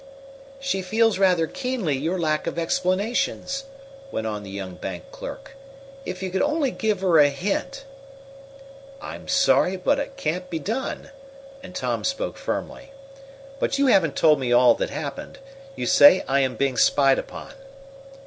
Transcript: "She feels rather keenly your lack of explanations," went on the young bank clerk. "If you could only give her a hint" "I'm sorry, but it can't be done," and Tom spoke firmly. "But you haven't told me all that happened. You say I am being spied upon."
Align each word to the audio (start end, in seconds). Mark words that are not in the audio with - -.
"She 0.59 0.81
feels 0.81 1.19
rather 1.19 1.45
keenly 1.45 1.95
your 1.95 2.17
lack 2.19 2.47
of 2.47 2.57
explanations," 2.57 3.65
went 4.11 4.25
on 4.25 4.41
the 4.41 4.49
young 4.49 4.73
bank 4.73 5.03
clerk. 5.11 5.51
"If 6.07 6.23
you 6.23 6.31
could 6.31 6.41
only 6.41 6.71
give 6.71 7.01
her 7.01 7.19
a 7.19 7.29
hint" 7.29 7.85
"I'm 8.99 9.27
sorry, 9.27 9.75
but 9.75 9.99
it 9.99 10.17
can't 10.17 10.49
be 10.49 10.57
done," 10.57 11.11
and 11.61 11.75
Tom 11.75 12.03
spoke 12.03 12.37
firmly. 12.37 12.91
"But 13.59 13.77
you 13.77 13.85
haven't 13.85 14.15
told 14.15 14.39
me 14.39 14.51
all 14.51 14.73
that 14.73 14.89
happened. 14.89 15.37
You 15.75 15.85
say 15.85 16.23
I 16.27 16.39
am 16.39 16.55
being 16.55 16.77
spied 16.77 17.19
upon." 17.19 17.53